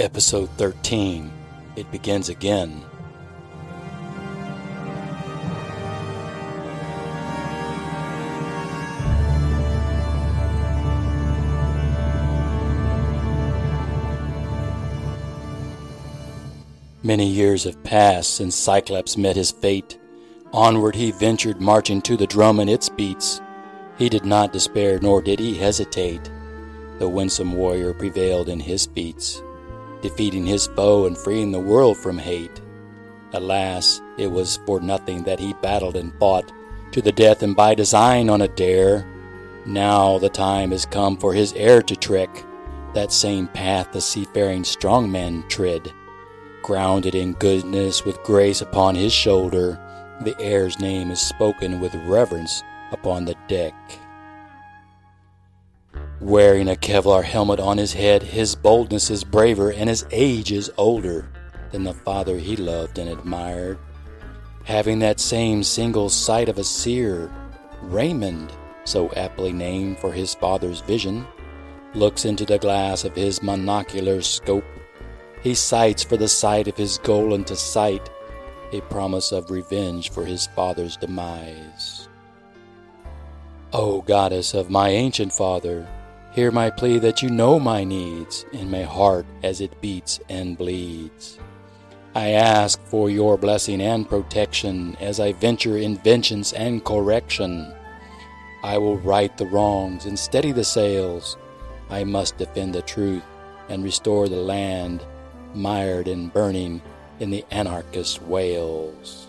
[0.00, 1.30] Episode 13
[1.76, 2.82] It Begins Again.
[17.02, 19.98] Many years have passed since Cyclops met his fate.
[20.54, 23.42] Onward he ventured, marching to the drum and its beats.
[23.98, 26.30] He did not despair, nor did he hesitate.
[26.98, 29.42] The winsome warrior prevailed in his feats,
[30.02, 32.60] defeating his foe and freeing the world from hate.
[33.32, 36.52] Alas, it was for nothing that he battled and fought,
[36.92, 39.06] to the death and by design on a dare.
[39.66, 42.44] Now the time has come for his heir to trek
[42.94, 45.92] that same path the seafaring strong man tread.
[46.62, 49.78] Grounded in goodness with grace upon his shoulder,
[50.22, 52.62] the heir's name is spoken with reverence
[52.92, 53.74] upon the deck.
[56.20, 60.70] Wearing a Kevlar helmet on his head, his boldness is braver and his age is
[60.76, 61.30] older
[61.72, 63.78] than the father he loved and admired.
[64.64, 67.32] Having that same single sight of a seer,
[67.80, 68.52] Raymond,
[68.84, 71.26] so aptly named for his father's vision,
[71.94, 74.64] looks into the glass of his monocular scope.
[75.42, 78.10] He sights for the sight of his goal and to sight
[78.72, 82.08] a promise of revenge for his father's demise.
[83.72, 85.88] O goddess of my ancient father,
[86.32, 90.56] hear my plea that you know my needs in my heart as it beats and
[90.56, 91.38] bleeds.
[92.14, 97.72] I ask for your blessing and protection as I venture in vengeance and correction.
[98.62, 101.36] I will right the wrongs and steady the sails.
[101.88, 103.22] I must defend the truth
[103.68, 105.04] and restore the land,
[105.54, 106.82] mired and burning
[107.20, 109.28] in the anarchist wails.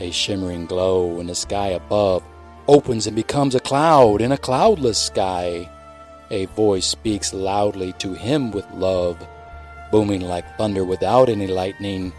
[0.00, 2.22] A shimmering glow in the sky above
[2.68, 5.68] opens and becomes a cloud in a cloudless sky.
[6.30, 9.16] A voice speaks loudly to him with love,
[9.90, 12.12] booming like thunder without any lightning.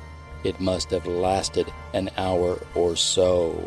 [0.44, 3.62] It must have lasted an hour or so.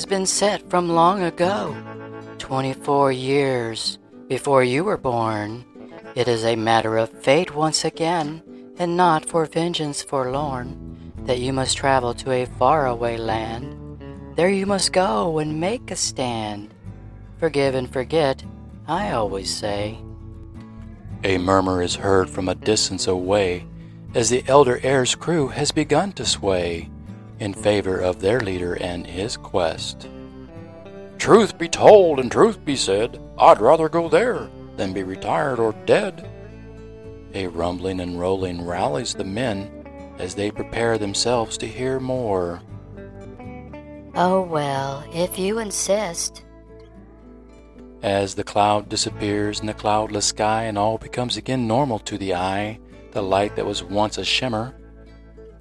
[0.00, 1.76] Has been set from long ago,
[2.38, 5.62] 24 years before you were born.
[6.14, 8.42] It is a matter of fate once again,
[8.78, 13.76] and not for vengeance forlorn, that you must travel to a faraway land.
[14.36, 16.72] There you must go and make a stand.
[17.38, 18.42] Forgive and forget,
[18.88, 19.98] I always say.
[21.24, 23.66] A murmur is heard from a distance away
[24.14, 26.88] as the elder heir's crew has begun to sway
[27.40, 30.08] in favor of their leader and his quest.
[31.18, 35.72] Truth be told and truth be said, I'd rather go there than be retired or
[35.86, 36.28] dead.
[37.34, 39.70] A rumbling and rolling rallies the men
[40.18, 42.60] as they prepare themselves to hear more.
[44.14, 46.44] Oh, well, if you insist.
[48.02, 52.34] As the cloud disappears in the cloudless sky and all becomes again normal to the
[52.34, 52.80] eye,
[53.12, 54.74] the light that was once a shimmer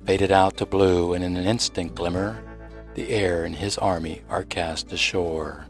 [0.10, 2.44] faded out to blue, and in an instant glimmer,
[2.96, 5.68] the heir and his army are cast ashore.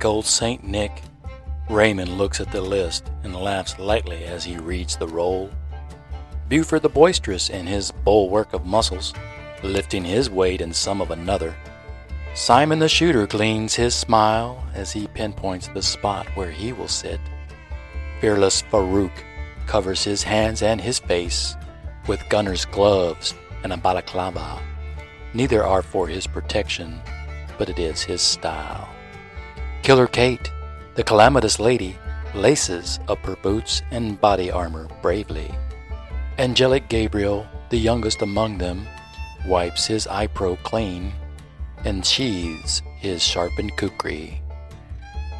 [0.00, 1.02] Like old Saint Nick,
[1.68, 5.50] Raymond looks at the list and laughs lightly as he reads the roll.
[6.48, 9.12] Buford the boisterous in his bulwark of muscles,
[9.62, 11.54] lifting his weight in some of another.
[12.32, 17.20] Simon the shooter gleans his smile as he pinpoints the spot where he will sit.
[18.22, 19.12] Fearless Farouk
[19.66, 21.56] covers his hands and his face
[22.06, 24.62] with gunner's gloves and a balaclava.
[25.34, 27.02] Neither are for his protection,
[27.58, 28.88] but it is his style.
[29.82, 30.52] Killer Kate,
[30.94, 31.96] the calamitous lady,
[32.34, 35.50] laces up her boots and body armor bravely.
[36.38, 38.86] Angelic Gabriel, the youngest among them,
[39.46, 41.12] wipes his eye-pro clean
[41.84, 44.42] and sheathes his sharpened kukri.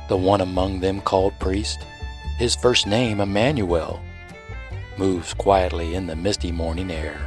[0.08, 1.78] The one among them called priest,
[2.38, 4.00] his first name Emmanuel,
[4.96, 7.18] moves quietly in the misty morning air,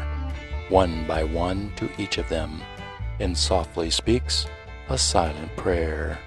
[0.70, 2.60] one by one to each of them,
[3.20, 4.48] and softly speaks
[4.90, 6.18] a silent prayer.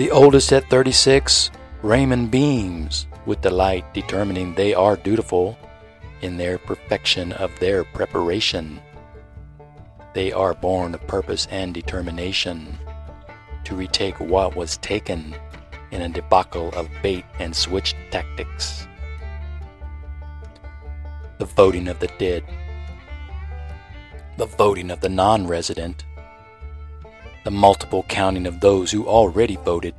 [0.00, 1.50] The oldest at 36
[1.82, 5.58] Raymond beams with delight, determining they are dutiful
[6.22, 8.80] in their perfection of their preparation.
[10.14, 12.78] They are born of purpose and determination
[13.64, 15.36] to retake what was taken
[15.90, 18.88] in a debacle of bait and switch tactics.
[21.36, 22.42] The voting of the dead,
[24.38, 26.06] the voting of the non resident,
[27.44, 29.94] the multiple counting of those who already voted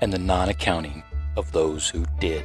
[0.00, 1.02] and the non accounting
[1.36, 2.44] of those who did.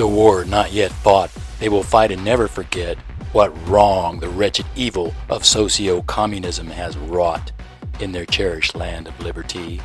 [0.00, 2.96] The war not yet fought, they will fight and never forget
[3.32, 7.52] what wrong the wretched evil of socio communism has wrought
[8.00, 9.78] in their cherished land of liberty.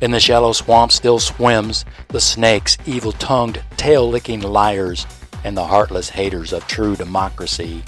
[0.00, 5.04] In the shallow swamp still swims the snakes, evil tongued, tail licking liars,
[5.42, 7.82] and the heartless haters of true democracy.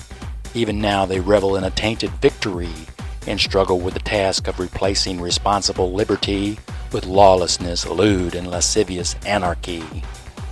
[0.55, 2.75] Even now they revel in a tainted victory
[3.29, 6.59] and struggle with the task of replacing responsible liberty
[6.91, 9.85] with lawlessness, lewd, and lascivious anarchy.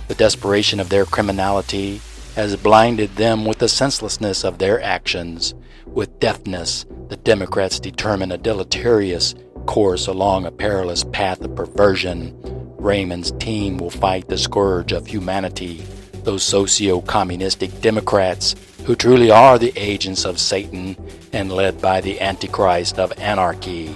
[0.07, 2.01] The desperation of their criminality
[2.35, 5.53] has blinded them with the senselessness of their actions.
[5.85, 12.37] With deafness, the Democrats determine a deleterious course along a perilous path of perversion.
[12.77, 15.83] Raymond's team will fight the scourge of humanity,
[16.23, 18.55] those socio communistic Democrats
[18.85, 20.95] who truly are the agents of Satan
[21.33, 23.93] and led by the Antichrist of anarchy.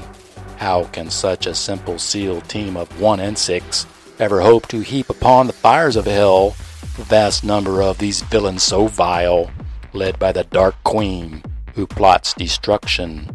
[0.58, 3.86] How can such a simple SEAL team of one and six
[4.22, 6.56] ever hope to heap upon the fires of hell
[6.96, 9.50] the vast number of these villains so vile,
[9.94, 11.42] led by the Dark Queen,
[11.74, 13.28] who plots destruction.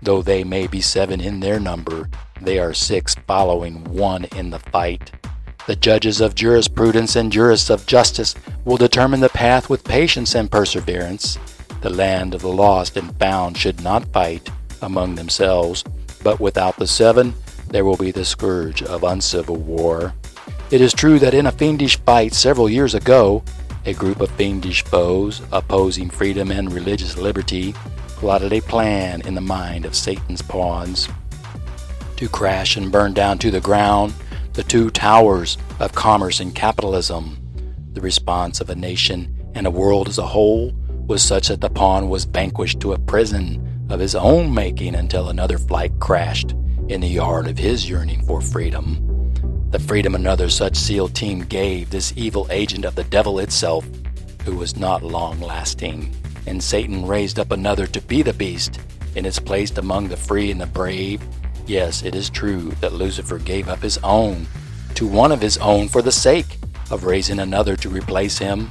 [0.00, 2.08] Though they may be seven in their number,
[2.40, 5.12] they are six following one in the fight.
[5.66, 10.50] The judges of jurisprudence and jurists of justice will determine the path with patience and
[10.50, 11.38] perseverance.
[11.82, 14.48] The land of the lost and found should not fight
[14.80, 15.84] among themselves,
[16.22, 17.34] but without the seven,
[17.76, 20.14] there will be the scourge of uncivil war.
[20.70, 23.44] It is true that in a fiendish fight several years ago,
[23.84, 27.74] a group of fiendish foes opposing freedom and religious liberty
[28.16, 31.10] plotted a plan in the mind of Satan's pawns
[32.16, 34.14] to crash and burn down to the ground
[34.54, 37.36] the two towers of commerce and capitalism.
[37.92, 40.72] The response of a nation and a world as a whole
[41.06, 45.28] was such that the pawn was vanquished to a prison of his own making until
[45.28, 46.54] another flight crashed
[46.88, 49.02] in the yard of his yearning for freedom.
[49.70, 53.84] The freedom another such SEAL team gave this evil agent of the devil itself,
[54.44, 56.14] who was not long lasting,
[56.46, 58.78] and Satan raised up another to be the beast,
[59.16, 61.20] and is placed among the free and the brave.
[61.66, 64.46] Yes, it is true that Lucifer gave up his own
[64.94, 66.58] to one of his own for the sake
[66.92, 68.68] of raising another to replace him.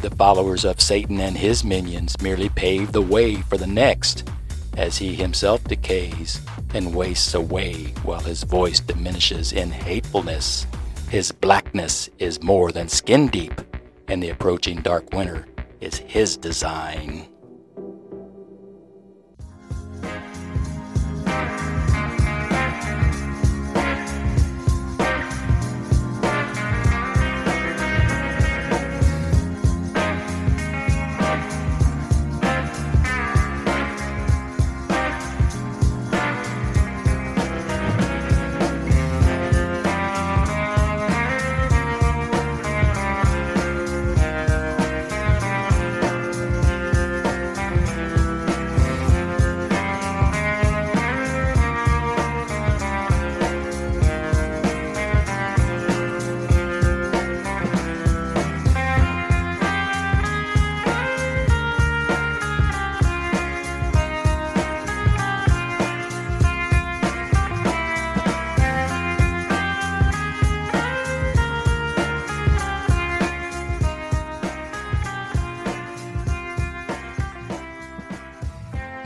[0.00, 4.30] The followers of Satan and his minions merely pave the way for the next,
[4.76, 6.40] as he himself decays
[6.74, 10.66] and wastes away while his voice diminishes in hatefulness.
[11.08, 13.60] His blackness is more than skin deep,
[14.08, 15.46] and the approaching dark winter
[15.80, 17.28] is his design.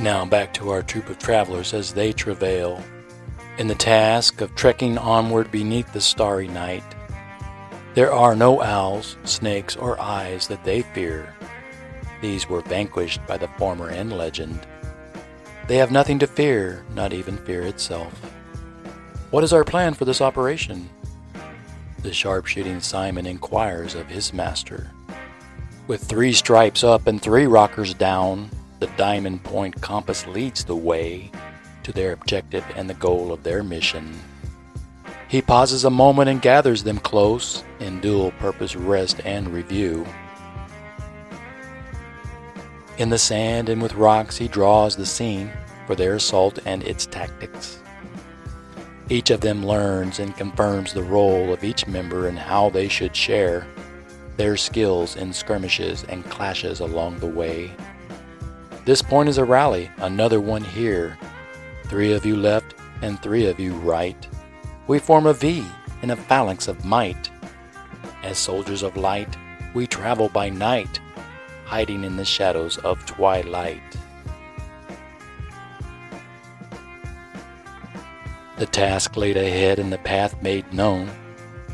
[0.03, 2.83] Now back to our troop of travelers as they travail
[3.57, 6.83] in the task of trekking onward beneath the starry night.
[7.95, 11.33] There are no owls, snakes, or eyes that they fear.
[12.21, 14.67] These were vanquished by the former end legend.
[15.69, 18.13] They have nothing to fear, not even fear itself.
[19.31, 20.91] What is our plan for this operation?
[22.03, 24.91] The sharpshooting Simon inquires of his master.
[25.87, 28.51] With three stripes up and three rockers down,
[28.83, 31.31] the diamond point compass leads the way
[31.85, 34.13] to their objective and the goal of their mission.
[35.29, 40.05] He pauses a moment and gathers them close in dual purpose rest and review.
[42.99, 45.53] In the sand and with rocks, he draws the scene
[45.87, 47.79] for their assault and its tactics.
[49.09, 53.15] Each of them learns and confirms the role of each member and how they should
[53.15, 53.65] share
[54.37, 57.71] their skills in skirmishes and clashes along the way.
[58.85, 61.17] This point is a rally, another one here.
[61.85, 64.27] Three of you left and three of you right.
[64.89, 65.65] We form a V
[66.03, 67.31] in a phalanx of might.
[68.25, 69.37] As soldiers of light,
[69.73, 71.01] we travel by night,
[71.65, 73.83] hiding in the shadows of twilight.
[78.59, 81.09] The task laid ahead and the path made known,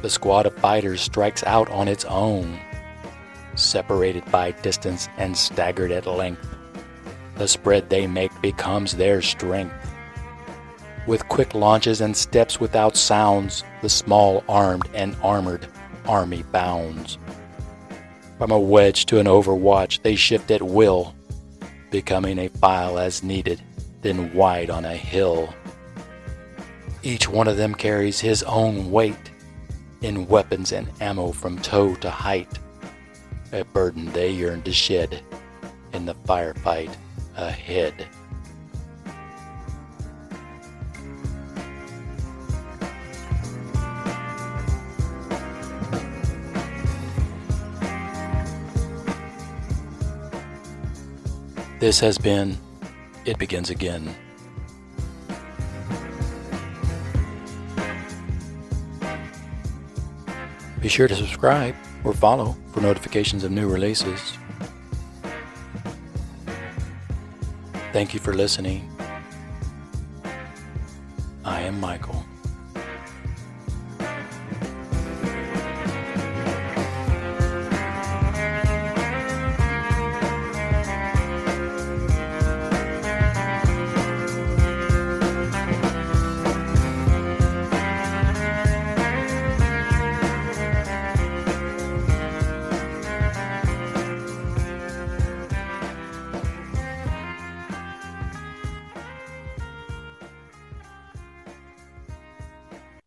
[0.02, 2.60] the squad of fighters strikes out on its own.
[3.56, 6.57] Separated by distance and staggered at length,
[7.38, 9.74] the spread they make becomes their strength.
[11.06, 15.66] With quick launches and steps without sounds, the small armed and armored
[16.06, 17.16] army bounds.
[18.36, 21.14] From a wedge to an overwatch, they shift at will,
[21.90, 23.62] becoming a file as needed,
[24.02, 25.54] then wide on a hill.
[27.02, 29.30] Each one of them carries his own weight
[30.02, 32.58] in weapons and ammo from toe to height,
[33.52, 35.22] a burden they yearn to shed
[35.92, 36.94] in the firefight
[37.38, 38.06] ahead.
[51.78, 52.58] This has been
[53.24, 54.14] It Begins Again.
[60.80, 64.36] Be sure to subscribe or follow for notifications of new releases.
[67.98, 68.88] Thank you for listening.
[71.44, 72.17] I am Michael.